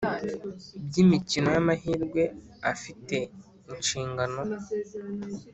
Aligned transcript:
By 0.87 0.95
imikino 1.03 1.47
y 1.55 1.57
amahirwe 1.63 2.21
afite 2.71 3.17
inshingano 3.71 4.41